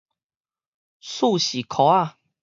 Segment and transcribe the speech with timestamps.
[0.99, 2.13] 四序箍仔